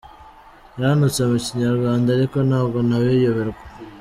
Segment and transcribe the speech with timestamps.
[0.79, 3.61] Yantutse mu Kinyarwanda ariko ntabwo nabiyoberwa.”